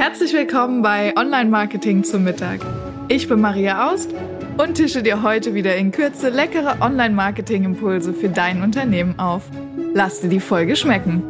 [0.00, 2.60] Herzlich willkommen bei Online Marketing zum Mittag.
[3.08, 4.08] Ich bin Maria Aust
[4.56, 9.42] und tische dir heute wieder in Kürze leckere Online Marketing Impulse für dein Unternehmen auf.
[9.92, 11.22] Lass dir die Folge schmecken.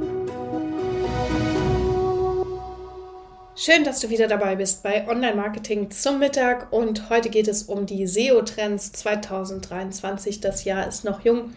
[3.57, 7.65] Schön, dass du wieder dabei bist bei Online Marketing zum Mittag und heute geht es
[7.65, 10.41] um die SEO Trends 2023.
[10.41, 11.55] Das Jahr ist noch jung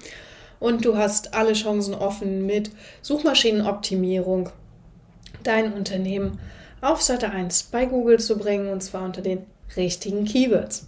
[0.60, 2.72] und du hast alle Chancen offen mit
[3.04, 4.50] Suchmaschinenoptimierung
[5.44, 6.40] dein Unternehmen
[6.84, 9.46] auf Seite 1 bei Google zu bringen und zwar unter den
[9.76, 10.86] richtigen Keywords.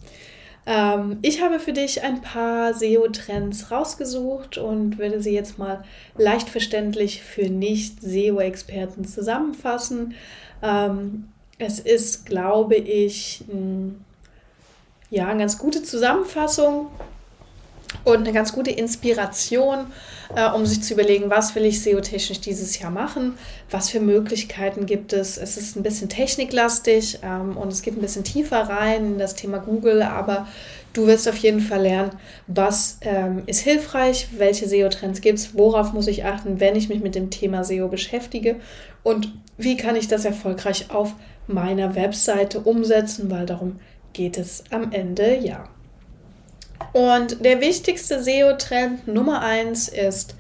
[0.66, 5.84] Ähm, ich habe für dich ein paar SEO-Trends rausgesucht und werde sie jetzt mal
[6.18, 10.16] leicht verständlich für Nicht-SEO-Experten zusammenfassen.
[10.62, 11.30] Ähm,
[11.60, 14.04] es ist, glaube ich, ein,
[15.10, 16.88] ja, eine ganz gute Zusammenfassung
[18.04, 19.88] und eine ganz gute Inspiration,
[20.36, 23.38] äh, um sich zu überlegen, was will ich SEO-technisch dieses Jahr machen,
[23.70, 25.38] was für Möglichkeiten gibt es.
[25.38, 29.36] Es ist ein bisschen techniklastig ähm, und es geht ein bisschen tiefer rein in das
[29.36, 30.48] Thema Google, aber
[30.94, 32.12] du wirst auf jeden Fall lernen,
[32.48, 37.02] was ähm, ist hilfreich, welche SEO-Trends gibt es, worauf muss ich achten, wenn ich mich
[37.02, 38.58] mit dem Thema SEO beschäftige
[39.04, 41.14] und wie kann ich das erfolgreich auf
[41.48, 43.80] meiner Webseite umsetzen, weil darum
[44.14, 45.70] geht es am Ende ja.
[46.96, 50.34] Und der wichtigste SEO-Trend Nummer eins ist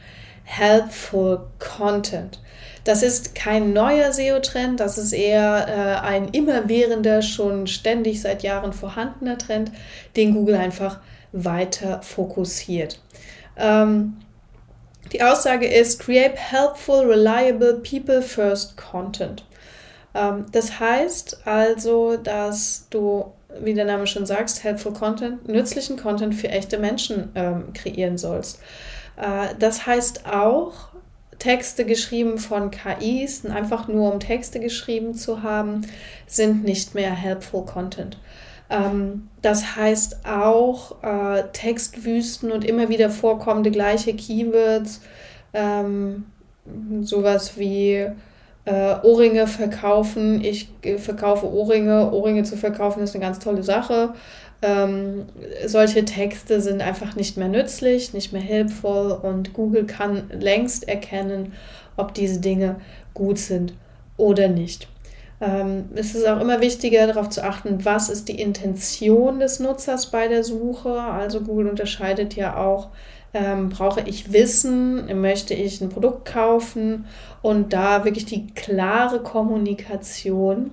[0.45, 2.39] Helpful Content.
[2.85, 8.71] Das ist kein neuer SEO-Trend, das ist eher äh, ein immerwährender, schon ständig seit Jahren
[8.71, 9.73] vorhandener Trend,
[10.15, 11.01] den Google einfach
[11.33, 13.01] weiter fokussiert.
[13.57, 14.15] Ähm,
[15.11, 19.43] die Aussage ist, create helpful, reliable, people-first Content.
[20.13, 26.35] Ähm, das heißt also, dass du wie der Name schon sagt, helpful Content, nützlichen Content
[26.35, 28.59] für echte Menschen ähm, kreieren sollst.
[29.17, 30.89] Äh, das heißt auch,
[31.39, 35.81] Texte geschrieben von KIs, einfach nur um Texte geschrieben zu haben,
[36.27, 38.17] sind nicht mehr helpful Content.
[38.69, 45.01] Ähm, das heißt auch äh, Textwüsten und immer wieder vorkommende gleiche Keywords,
[45.53, 46.25] ähm,
[47.01, 48.07] sowas wie
[48.65, 50.43] äh, Ohrringe verkaufen.
[50.43, 52.11] Ich äh, verkaufe Ohrringe.
[52.11, 54.13] Ohrringe zu verkaufen ist eine ganz tolle Sache.
[54.61, 55.25] Ähm,
[55.65, 61.53] solche Texte sind einfach nicht mehr nützlich, nicht mehr hilfvoll und Google kann längst erkennen,
[61.97, 62.77] ob diese Dinge
[63.13, 63.73] gut sind
[64.17, 64.87] oder nicht.
[65.41, 70.09] Ähm, es ist auch immer wichtiger darauf zu achten, was ist die Intention des Nutzers
[70.09, 70.99] bei der Suche.
[70.99, 72.89] Also Google unterscheidet ja auch
[73.35, 77.05] ähm, brauche ich Wissen, möchte ich ein Produkt kaufen?
[77.41, 80.71] Und da wirklich die klare Kommunikation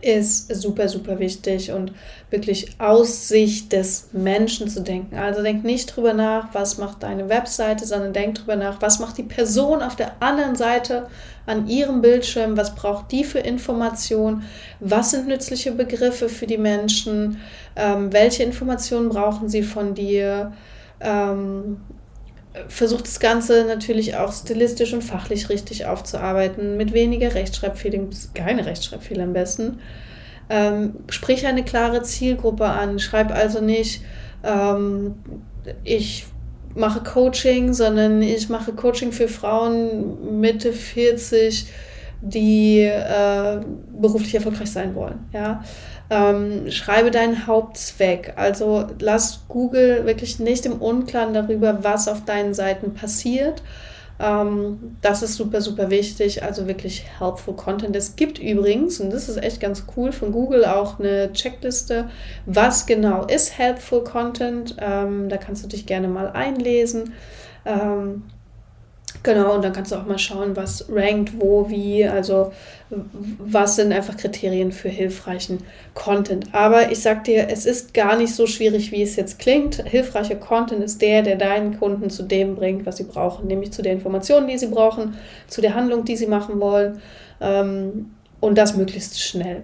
[0.00, 1.92] ist super, super wichtig und
[2.30, 5.16] wirklich aus Sicht des Menschen zu denken.
[5.16, 9.18] Also denk nicht drüber nach, was macht deine Webseite, sondern denk drüber nach, was macht
[9.18, 11.08] die Person auf der anderen Seite
[11.46, 14.44] an ihrem Bildschirm, was braucht die für Informationen,
[14.80, 17.38] was sind nützliche Begriffe für die Menschen,
[17.74, 20.52] ähm, welche Informationen brauchen sie von dir
[21.00, 21.78] ähm,
[22.68, 29.24] versucht das Ganze natürlich auch stilistisch und fachlich richtig aufzuarbeiten, mit weniger Rechtschreibfehlern, keine Rechtschreibfehler
[29.24, 29.80] am besten.
[30.48, 34.02] Ähm, sprich eine klare Zielgruppe an, schreib also nicht,
[34.44, 35.16] ähm,
[35.82, 36.26] ich
[36.74, 41.66] mache Coaching, sondern ich mache Coaching für Frauen Mitte 40,
[42.20, 43.60] die äh,
[43.98, 45.28] beruflich erfolgreich sein wollen.
[45.32, 45.62] Ja?
[46.08, 48.34] Ähm, schreibe deinen Hauptzweck.
[48.36, 53.62] Also lass Google wirklich nicht im Unklaren darüber, was auf deinen Seiten passiert.
[54.18, 56.42] Ähm, das ist super, super wichtig.
[56.42, 57.94] Also wirklich helpful Content.
[57.96, 62.08] Es gibt übrigens, und das ist echt ganz cool, von Google auch eine Checkliste,
[62.46, 64.76] was genau ist helpful Content.
[64.80, 67.14] Ähm, da kannst du dich gerne mal einlesen.
[67.64, 68.22] Ähm,
[69.22, 72.52] Genau, und dann kannst du auch mal schauen, was rankt wo, wie, also
[72.88, 75.58] was sind einfach Kriterien für hilfreichen
[75.94, 76.54] Content.
[76.54, 79.82] Aber ich sag dir, es ist gar nicht so schwierig, wie es jetzt klingt.
[79.88, 83.82] Hilfreicher Content ist der, der deinen Kunden zu dem bringt, was sie brauchen, nämlich zu
[83.82, 85.16] der Information, die sie brauchen,
[85.48, 87.00] zu der Handlung, die sie machen wollen
[87.40, 88.10] ähm,
[88.40, 89.62] und das möglichst schnell.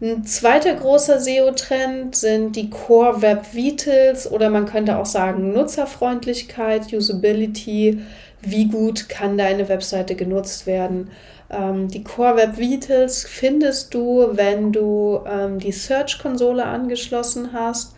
[0.00, 6.92] Ein zweiter großer SEO-Trend sind die Core Web Vitals oder man könnte auch sagen Nutzerfreundlichkeit,
[6.92, 8.00] Usability,
[8.42, 11.10] wie gut kann deine Webseite genutzt werden.
[11.48, 17.94] Ähm, die Core Web Vitals findest du, wenn du ähm, die Search-Konsole angeschlossen hast.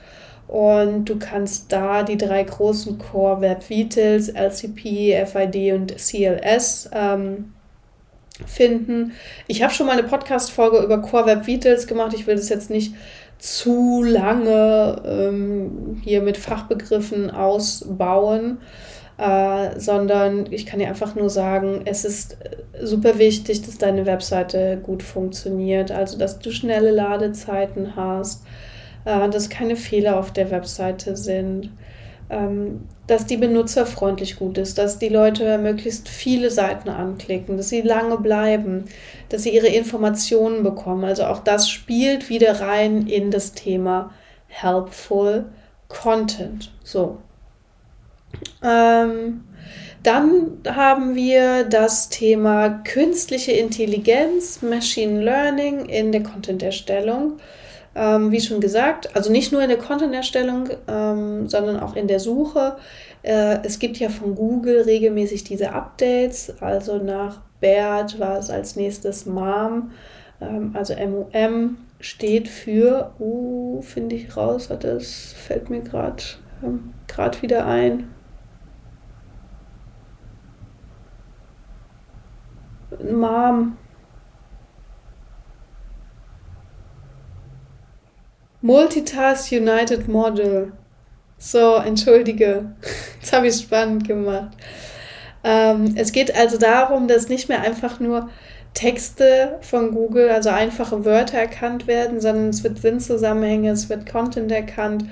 [0.48, 7.52] Und du kannst da die drei großen Core Web Vitals, LCP, FID und CLS, ähm,
[8.44, 9.12] finden.
[9.46, 12.12] Ich habe schon mal eine Podcast-Folge über Core Web Vitals gemacht.
[12.14, 12.94] Ich will das jetzt nicht
[13.38, 18.58] zu lange ähm, hier mit Fachbegriffen ausbauen.
[19.18, 22.36] äh, sondern ich kann dir einfach nur sagen, es ist
[22.82, 28.44] super wichtig, dass deine Webseite gut funktioniert, also dass du schnelle Ladezeiten hast,
[29.04, 31.70] äh, dass keine Fehler auf der Webseite sind,
[32.28, 38.18] dass die benutzerfreundlich gut ist, dass die Leute möglichst viele Seiten anklicken, dass sie lange
[38.18, 38.86] bleiben,
[39.28, 41.04] dass sie ihre Informationen bekommen.
[41.04, 44.10] Also auch das spielt wieder rein in das Thema
[44.48, 45.46] helpful
[45.88, 46.72] Content.
[46.82, 47.18] So.
[48.62, 49.44] Ähm,
[50.02, 57.38] dann haben wir das Thema künstliche Intelligenz, Machine Learning in der Content-Erstellung.
[57.98, 62.20] Ähm, wie schon gesagt, also nicht nur in der Content-Erstellung, ähm, sondern auch in der
[62.20, 62.76] Suche.
[63.22, 66.52] Äh, es gibt ja von Google regelmäßig diese Updates.
[66.60, 69.92] Also nach Bert war es als nächstes MAM,
[70.42, 76.22] ähm, also MOM steht für, uh, finde ich raus, das fällt mir gerade
[76.62, 76.92] ähm,
[77.40, 78.10] wieder ein.
[83.10, 83.76] Mom.
[88.66, 90.72] Multitask United Model.
[91.38, 92.74] So, entschuldige.
[93.20, 94.56] Jetzt habe ich es spannend gemacht.
[95.44, 98.28] Ähm, es geht also darum, dass nicht mehr einfach nur
[98.74, 104.50] Texte von Google, also einfache Wörter erkannt werden, sondern es wird Sinnzusammenhänge, es wird Content
[104.50, 105.04] erkannt,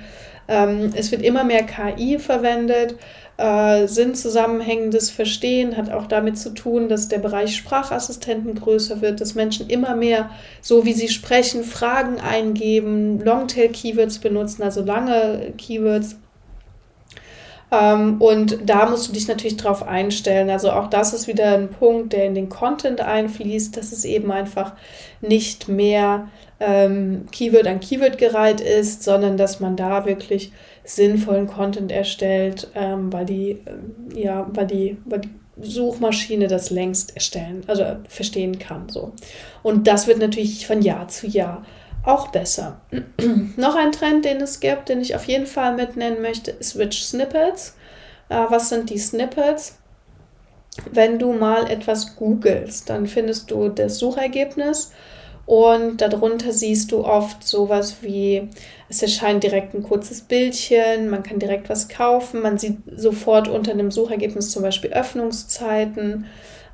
[0.47, 2.95] ähm, es wird immer mehr KI verwendet
[3.37, 9.35] äh, sinnzusammenhängendes Verstehen hat auch damit zu tun, dass der Bereich Sprachassistenten größer wird, dass
[9.35, 10.29] Menschen immer mehr,
[10.61, 16.15] so wie sie sprechen, Fragen eingeben, Longtail-Keywords benutzen, also lange Keywords.
[17.71, 20.49] Ähm, und da musst du dich natürlich drauf einstellen.
[20.49, 24.31] Also auch das ist wieder ein Punkt, der in den Content einfließt, dass es eben
[24.31, 24.73] einfach
[25.21, 26.29] nicht mehr
[26.59, 30.51] ähm, Keyword an Keyword gereiht ist, sondern dass man da wirklich
[30.83, 35.29] sinnvollen Content erstellt, ähm, weil die, äh, ja, weil die, weil die
[35.61, 38.89] Suchmaschine das längst erstellen, also verstehen kann.
[38.89, 39.13] So.
[39.63, 41.65] Und das wird natürlich von Jahr zu Jahr
[42.05, 42.81] auch besser.
[43.57, 47.05] Noch ein Trend, den es gibt, den ich auf jeden Fall mitnennen möchte, ist Rich
[47.05, 47.75] Snippets.
[48.29, 49.77] Äh, was sind die Snippets?
[50.91, 54.91] Wenn du mal etwas googelst, dann findest du das Suchergebnis
[55.45, 58.49] und darunter siehst du oft sowas wie,
[58.89, 63.71] es erscheint direkt ein kurzes Bildchen, man kann direkt was kaufen, man sieht sofort unter
[63.71, 66.25] einem Suchergebnis zum Beispiel Öffnungszeiten.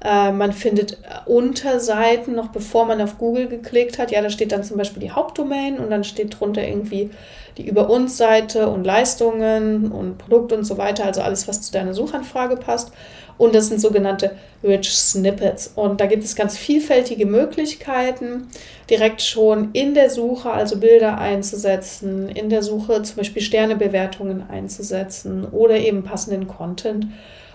[0.04, 4.12] Äh, man findet Unterseiten, noch bevor man auf Google geklickt hat.
[4.12, 7.12] Ja, da steht dann zum Beispiel die Hauptdomain und dann steht drunter irgendwie
[7.58, 11.06] die Über uns Seite und Leistungen und Produkt und so weiter.
[11.06, 12.92] Also alles, was zu deiner Suchanfrage passt.
[13.38, 15.72] Und das sind sogenannte Rich Snippets.
[15.76, 18.48] Und da gibt es ganz vielfältige Möglichkeiten,
[18.90, 25.46] direkt schon in der Suche, also Bilder einzusetzen, in der Suche zum Beispiel Sternebewertungen einzusetzen
[25.46, 27.08] oder eben passenden Content.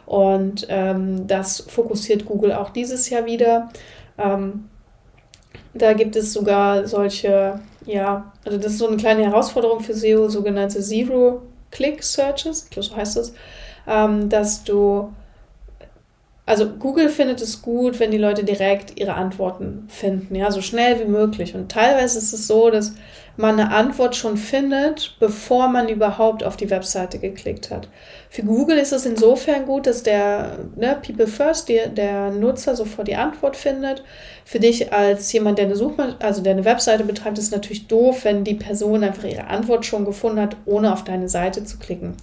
[0.06, 3.70] Und ähm, das fokussiert Google auch dieses Jahr wieder.
[4.18, 4.68] Ähm,
[5.74, 10.28] da gibt es sogar solche, ja, also das ist so eine kleine Herausforderung für SEO,
[10.28, 13.34] sogenannte Zero-Click-Searches, ich glaube, so heißt es,
[13.86, 15.12] ähm, dass du
[16.46, 21.00] also Google findet es gut, wenn die Leute direkt ihre Antworten finden, ja, so schnell
[21.00, 21.56] wie möglich.
[21.56, 22.94] Und teilweise ist es so, dass
[23.36, 27.88] man eine Antwort schon findet, bevor man überhaupt auf die Webseite geklickt hat.
[28.30, 33.08] Für Google ist es insofern gut, dass der ne, People First, die, der Nutzer sofort
[33.08, 34.02] die Antwort findet.
[34.44, 37.88] Für dich als jemand, der eine Suchmaschine, also der eine Webseite betreibt, ist es natürlich
[37.88, 41.78] doof, wenn die Person einfach ihre Antwort schon gefunden hat, ohne auf deine Seite zu
[41.78, 42.14] klicken.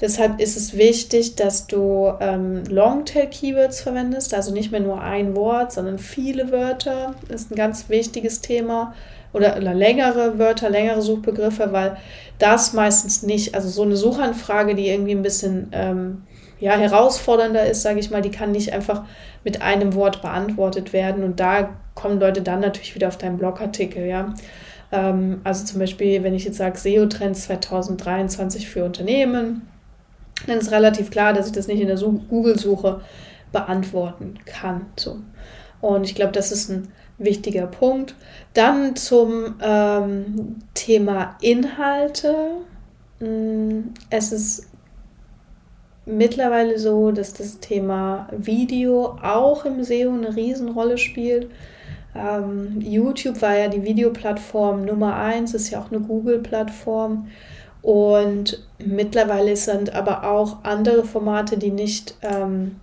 [0.00, 5.72] Deshalb ist es wichtig, dass du ähm, Longtail-Keywords verwendest, also nicht mehr nur ein Wort,
[5.72, 7.14] sondern viele Wörter.
[7.28, 8.94] Das ist ein ganz wichtiges Thema.
[9.34, 11.98] Oder, oder längere Wörter, längere Suchbegriffe, weil
[12.38, 16.22] das meistens nicht, also so eine Suchanfrage, die irgendwie ein bisschen ähm,
[16.60, 19.04] ja, herausfordernder ist, sage ich mal, die kann nicht einfach
[19.44, 21.22] mit einem Wort beantwortet werden.
[21.22, 24.34] Und da kommen Leute dann natürlich wieder auf deinen Blogartikel, ja.
[24.92, 29.68] Ähm, also zum Beispiel, wenn ich jetzt sage SEO-Trends 2023 für Unternehmen,
[30.46, 33.00] dann ist relativ klar, dass ich das nicht in der Google-Suche
[33.52, 34.86] beantworten kann.
[34.96, 35.18] So.
[35.80, 38.14] Und ich glaube, das ist ein wichtiger Punkt.
[38.54, 42.34] Dann zum ähm, Thema Inhalte.
[43.20, 44.66] Mm, es ist
[46.06, 51.50] mittlerweile so, dass das Thema Video auch im SEO eine Riesenrolle spielt.
[52.14, 57.28] Ähm, YouTube war ja die Videoplattform Nummer eins, ist ja auch eine Google-Plattform.
[57.82, 62.76] Und mittlerweile sind aber auch andere Formate, die nicht ähm,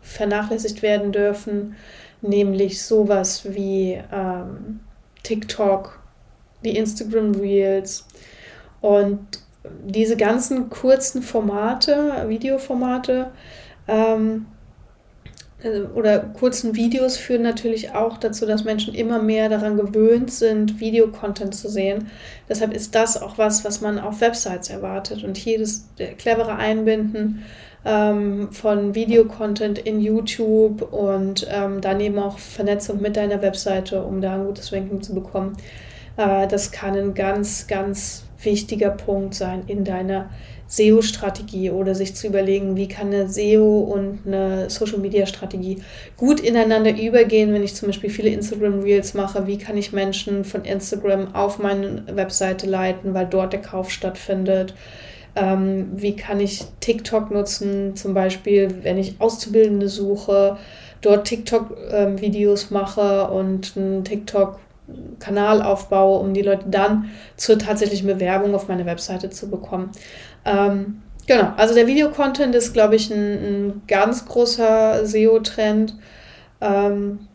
[0.00, 1.74] vernachlässigt werden dürfen,
[2.22, 4.80] nämlich sowas wie ähm,
[5.22, 6.00] TikTok,
[6.64, 8.06] die Instagram Reels
[8.80, 9.20] und
[9.84, 13.30] diese ganzen kurzen Formate, Videoformate,
[13.88, 14.46] Ähm,
[15.62, 20.80] äh, oder kurzen Videos führen natürlich auch dazu, dass Menschen immer mehr daran gewöhnt sind,
[20.80, 22.10] Videocontent zu sehen.
[22.48, 25.24] Deshalb ist das auch was, was man auf Websites erwartet.
[25.24, 27.44] Und hier das clevere Einbinden
[27.86, 34.34] ähm, von Videocontent in YouTube und ähm, daneben auch Vernetzung mit deiner Webseite, um da
[34.34, 35.56] ein gutes Ranking zu bekommen.
[36.16, 40.30] Äh, das kann ein ganz, ganz wichtiger Punkt sein in deiner
[40.68, 45.78] SEO-Strategie oder sich zu überlegen, wie kann eine SEO und eine Social-Media-Strategie
[46.16, 50.64] gut ineinander übergehen, wenn ich zum Beispiel viele Instagram-Reels mache, wie kann ich Menschen von
[50.64, 54.74] Instagram auf meine Webseite leiten, weil dort der Kauf stattfindet.
[55.36, 60.56] Ähm, wie kann ich TikTok nutzen, zum Beispiel, wenn ich Auszubildende suche,
[61.02, 64.58] dort TikTok-Videos mache und einen TikTok
[65.18, 69.90] Kanal aufbaue, um die Leute dann zur tatsächlichen Bewerbung auf meine Webseite zu bekommen.
[70.44, 75.96] Ähm, genau, also der Videocontent ist, glaube ich, ein, ein, ganz großer SEO-Trend.
[76.60, 77.28] Ähm,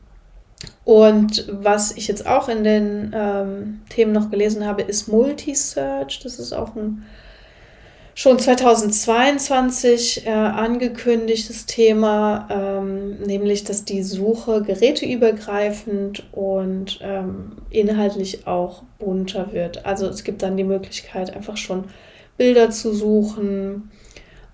[0.85, 6.21] und was ich jetzt auch in den ähm, Themen noch gelesen habe, ist Multisearch.
[6.23, 7.03] Das ist auch ein
[8.13, 18.83] schon 2022 äh, angekündigtes Thema, ähm, nämlich dass die Suche geräteübergreifend und ähm, inhaltlich auch
[18.99, 19.85] bunter wird.
[19.85, 21.85] Also es gibt dann die Möglichkeit, einfach schon
[22.37, 23.91] Bilder zu suchen,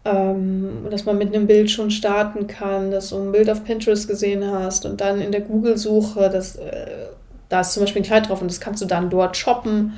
[0.05, 4.07] ähm, dass man mit einem Bild schon starten kann, dass du ein Bild auf Pinterest
[4.07, 7.07] gesehen hast und dann in der Google-Suche, äh,
[7.49, 9.93] da ist zum Beispiel ein Kleid drauf und das kannst du dann dort shoppen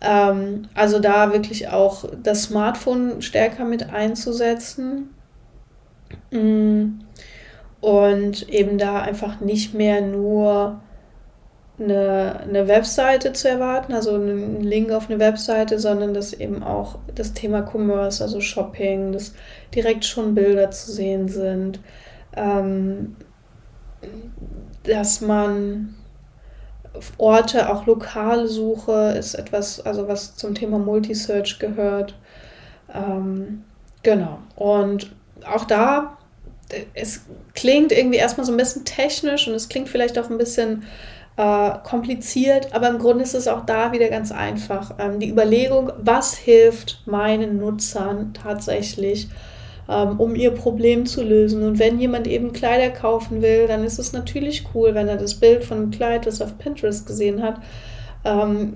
[0.00, 5.10] ähm, also da wirklich auch das Smartphone stärker mit einzusetzen.
[6.30, 7.00] Mm.
[7.80, 10.80] Und eben da einfach nicht mehr nur
[11.78, 16.98] eine, eine Webseite zu erwarten, also einen Link auf eine Webseite, sondern dass eben auch
[17.14, 19.32] das Thema Commerce, also Shopping, dass
[19.74, 21.78] direkt schon Bilder zu sehen sind,
[22.36, 23.14] ähm,
[24.82, 25.94] dass man
[27.18, 32.14] Orte, auch Lokalsuche ist etwas, also was zum Thema Multisearch gehört.
[32.92, 33.64] Ähm,
[34.02, 34.38] genau.
[34.56, 35.12] Und
[35.46, 36.18] auch da,
[36.94, 37.22] es
[37.54, 40.84] klingt irgendwie erstmal so ein bisschen technisch und es klingt vielleicht auch ein bisschen
[41.36, 44.94] äh, kompliziert, aber im Grunde ist es auch da wieder ganz einfach.
[44.98, 49.28] Ähm, die Überlegung, was hilft meinen Nutzern tatsächlich
[49.88, 51.62] um ihr Problem zu lösen.
[51.62, 55.34] Und wenn jemand eben Kleider kaufen will, dann ist es natürlich cool, wenn er das
[55.34, 57.56] Bild von einem Kleid, das er auf Pinterest gesehen hat,
[58.24, 58.74] ähm,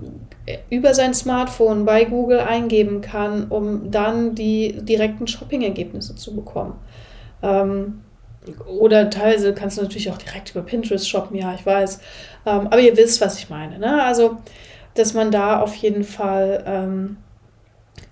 [0.70, 6.74] über sein Smartphone bei Google eingeben kann, um dann die direkten Shopping-Ergebnisse zu bekommen.
[7.42, 8.00] Ähm,
[8.66, 12.00] oder teilweise kannst du natürlich auch direkt über Pinterest shoppen, ja, ich weiß.
[12.46, 13.78] Ähm, aber ihr wisst, was ich meine.
[13.78, 14.02] Ne?
[14.02, 14.38] Also,
[14.94, 17.18] dass man da auf jeden Fall ähm,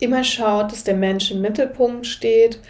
[0.02, 2.60] immer schaut, dass der Mensch im Mittelpunkt steht,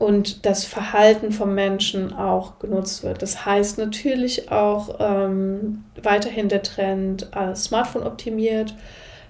[0.00, 3.20] und das Verhalten vom Menschen auch genutzt wird.
[3.20, 8.74] Das heißt natürlich auch ähm, weiterhin der Trend äh, Smartphone optimiert.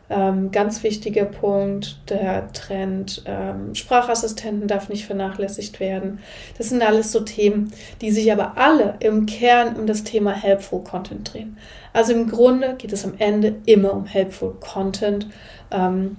[0.09, 6.21] Ähm, ganz wichtiger Punkt, der Trend ähm, Sprachassistenten darf nicht vernachlässigt werden.
[6.57, 10.85] Das sind alles so Themen, die sich aber alle im Kern um das Thema Helpful
[10.85, 11.57] Content drehen.
[11.93, 15.26] Also im Grunde geht es am Ende immer um Helpful Content.
[15.73, 16.17] Ähm,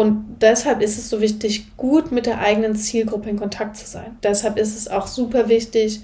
[0.00, 4.16] und deshalb ist es so wichtig, gut mit der eigenen Zielgruppe in Kontakt zu sein.
[4.22, 6.00] Deshalb ist es auch super wichtig,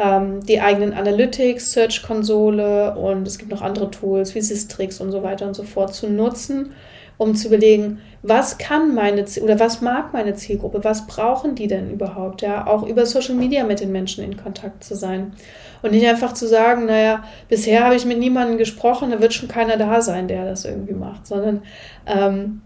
[0.00, 5.22] ähm, die eigenen Analytics, Search-Konsole und es gibt noch andere Tools wie Sistrix und so
[5.22, 6.72] weiter und so fort zu nutzen,
[7.18, 11.92] um zu überlegen, was kann meine oder was mag meine Zielgruppe, was brauchen die denn
[11.92, 15.34] überhaupt, ja, auch über Social Media mit den Menschen in Kontakt zu sein.
[15.82, 19.48] Und nicht einfach zu sagen, naja, bisher habe ich mit niemandem gesprochen, da wird schon
[19.48, 21.62] keiner da sein, der das irgendwie macht, sondern
[22.06, 22.62] ähm,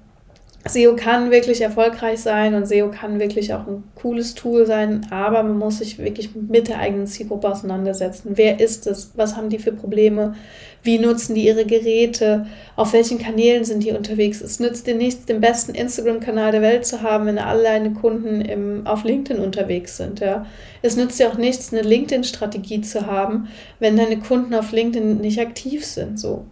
[0.67, 5.43] SEO kann wirklich erfolgreich sein und SEO kann wirklich auch ein cooles Tool sein, aber
[5.43, 8.33] man muss sich wirklich mit der eigenen Zielgruppe auseinandersetzen.
[8.35, 9.13] Wer ist es?
[9.17, 10.35] Was haben die für Probleme?
[10.83, 12.47] Wie nutzen die ihre Geräte?
[12.77, 14.43] Auf welchen Kanälen sind die unterwegs?
[14.43, 18.43] Es nützt dir nichts, den besten Instagram-Kanal der Welt zu haben, wenn alle deine Kunden
[18.43, 20.21] im, auf LinkedIn unterwegs sind.
[20.21, 20.47] Ja?
[20.83, 23.49] Es nützt dir auch nichts, eine LinkedIn-Strategie zu haben,
[23.79, 26.21] wenn deine Kunden auf LinkedIn nicht aktiv sind.
[26.21, 26.45] So.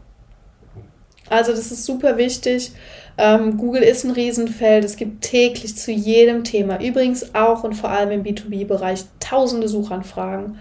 [1.30, 2.73] Also das ist super wichtig.
[3.16, 4.85] Ähm, Google ist ein Riesenfeld.
[4.85, 10.58] Es gibt täglich zu jedem Thema, übrigens auch und vor allem im B2B-Bereich, tausende Suchanfragen.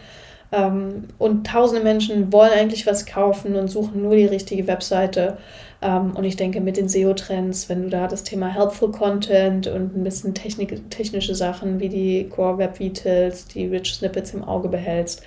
[0.52, 5.38] Ähm, und tausende Menschen wollen eigentlich was kaufen und suchen nur die richtige Webseite.
[5.82, 9.96] Ähm, und ich denke, mit den SEO-Trends, wenn du da das Thema Helpful Content und
[9.96, 14.70] ein bisschen Technik, technische Sachen wie die Core Web Vitals, die Rich Snippets im Auge
[14.70, 15.22] behältst,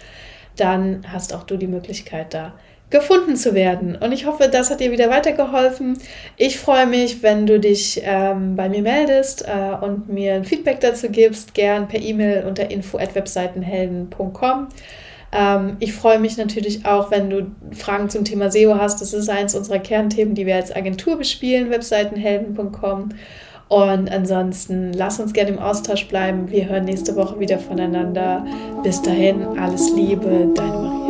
[0.56, 2.54] dann hast auch du die Möglichkeit, da
[2.90, 3.97] gefunden zu werden.
[3.97, 5.97] Und ich hoffe, das hat dir wieder weitergeholfen.
[6.37, 10.80] Ich freue mich, wenn du dich ähm, bei mir meldest äh, und mir ein Feedback
[10.80, 14.68] dazu gibst, gern per E-Mail unter info@webseitenhelden.com.
[15.32, 19.00] Ähm, ich freue mich natürlich auch, wenn du Fragen zum Thema SEO hast.
[19.00, 23.11] Das ist eins unserer Kernthemen, die wir als Agentur bespielen, webseitenhelden.com.
[23.68, 26.50] Und ansonsten lass uns gerne im Austausch bleiben.
[26.50, 28.44] Wir hören nächste Woche wieder voneinander.
[28.82, 31.09] Bis dahin, alles Liebe, deine Maria.